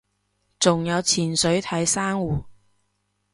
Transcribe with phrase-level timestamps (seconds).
[0.59, 2.43] 仲有潛水睇珊瑚